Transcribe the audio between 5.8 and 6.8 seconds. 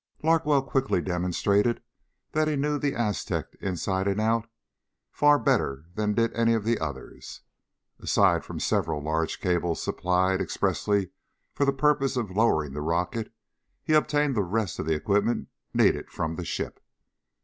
than did any of the